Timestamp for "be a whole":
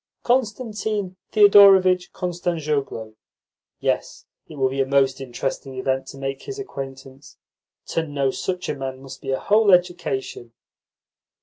9.21-9.71